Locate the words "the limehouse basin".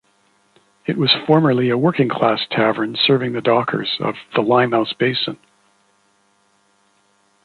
4.33-5.37